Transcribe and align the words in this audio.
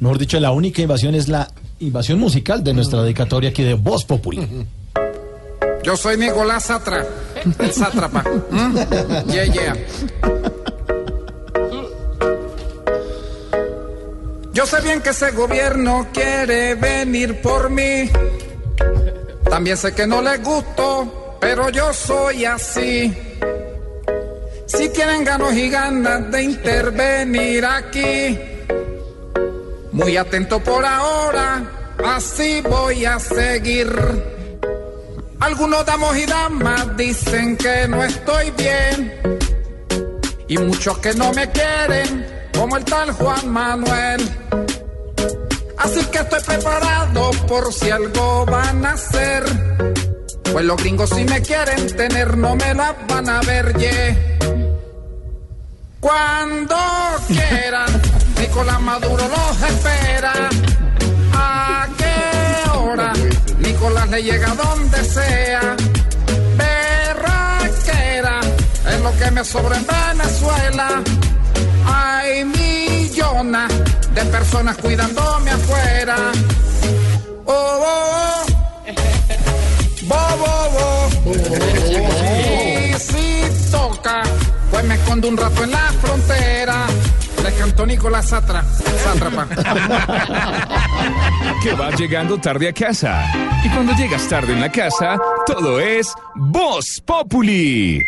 Mejor 0.00 0.18
dicho, 0.18 0.40
la 0.40 0.50
única 0.50 0.80
invasión 0.80 1.14
es 1.14 1.28
la 1.28 1.48
invasión 1.78 2.18
musical 2.18 2.64
de 2.64 2.72
nuestra 2.72 3.02
dedicatoria 3.02 3.50
aquí 3.50 3.62
de 3.62 3.74
Voz 3.74 4.04
Populi. 4.04 4.66
Yo 5.82 5.96
soy 5.96 6.16
Nicolás 6.16 6.64
Satra, 6.64 7.06
el 7.58 7.72
sátrapa. 7.72 8.24
¿Mm? 8.50 8.76
Yeah, 9.30 9.44
yeah. 9.44 9.76
Yo 14.52 14.66
sé 14.66 14.80
bien 14.80 15.00
que 15.00 15.10
ese 15.10 15.30
gobierno 15.32 16.08
quiere 16.12 16.74
venir 16.74 17.40
por 17.40 17.70
mí. 17.70 18.10
También 19.48 19.76
sé 19.76 19.94
que 19.94 20.06
no 20.06 20.22
les 20.22 20.42
gusto, 20.42 21.36
pero 21.40 21.68
yo 21.68 21.92
soy 21.92 22.46
así. 22.46 23.14
Si 24.66 24.88
tienen 24.90 25.24
ganas 25.24 25.54
y 25.54 25.68
ganas 25.68 26.30
de 26.30 26.42
intervenir 26.42 27.64
aquí, 27.64 28.38
muy 29.92 30.16
atento 30.16 30.60
por 30.60 30.84
ahora, 30.84 31.62
así 32.04 32.60
voy 32.62 33.04
a 33.04 33.18
seguir. 33.18 33.88
Algunos 35.40 35.86
damos 35.86 36.16
y 36.16 36.26
damas 36.26 36.96
dicen 36.96 37.56
que 37.56 37.88
no 37.88 38.04
estoy 38.04 38.50
bien. 38.52 39.38
Y 40.48 40.58
muchos 40.58 40.98
que 40.98 41.14
no 41.14 41.32
me 41.32 41.48
quieren, 41.50 42.26
como 42.52 42.76
el 42.76 42.84
tal 42.84 43.12
Juan 43.12 43.48
Manuel. 43.48 44.20
Así 45.78 46.04
que 46.06 46.18
estoy 46.18 46.40
preparado 46.42 47.30
por 47.48 47.72
si 47.72 47.90
algo 47.90 48.44
van 48.44 48.84
a 48.84 48.92
hacer. 48.92 49.44
Pues 50.52 50.64
los 50.64 50.76
gringos 50.76 51.10
si 51.10 51.24
me 51.24 51.40
quieren 51.40 51.86
tener 51.96 52.36
no 52.36 52.54
me 52.56 52.74
la 52.74 52.94
van 53.08 53.28
a 53.28 53.40
ver, 53.40 53.74
yeah. 53.78 54.16
Cuando 56.00 56.76
quieran, 57.28 58.02
Nicolás 58.50 58.80
Maduro 58.80 59.28
los 59.28 59.62
espera. 59.62 60.32
¿A 61.32 61.86
qué 61.96 62.70
hora? 62.76 63.12
Nicolás 63.58 64.10
le 64.10 64.24
llega 64.24 64.48
donde 64.56 65.04
sea. 65.04 65.76
Berraquera 66.56 68.40
es 68.88 69.00
lo 69.02 69.16
que 69.16 69.30
me 69.30 69.44
sobra 69.44 69.76
en 69.76 69.86
Venezuela. 69.86 71.00
Hay 71.86 72.44
millones 72.44 73.72
de 74.14 74.24
personas 74.24 74.76
cuidándome 74.78 75.52
afuera. 75.52 76.16
Oh, 77.46 77.52
oh, 77.54 77.84
oh. 77.86 78.46
Bo, 80.08 80.16
bo, 80.40 80.54
bo. 80.74 81.32
Y 81.32 82.94
si 82.98 83.70
toca, 83.70 84.22
pues 84.72 84.84
me 84.86 84.96
escondo 84.96 85.28
un 85.28 85.36
rato 85.36 85.62
en 85.62 85.70
la 85.70 85.92
frontera. 86.02 86.49
Cantó 87.58 87.86
Nicolás 87.86 88.28
Satra, 88.28 88.64
Sátrapa. 89.04 89.46
que 91.62 91.72
va 91.74 91.90
llegando 91.90 92.38
tarde 92.38 92.68
a 92.68 92.72
casa. 92.72 93.24
Y 93.64 93.68
cuando 93.68 93.92
llegas 93.94 94.26
tarde 94.28 94.52
en 94.52 94.60
la 94.60 94.70
casa, 94.70 95.18
todo 95.46 95.80
es 95.80 96.12
Voz 96.34 97.02
Populi. 97.04 98.02